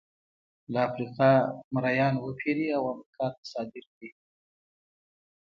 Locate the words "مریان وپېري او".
1.73-2.83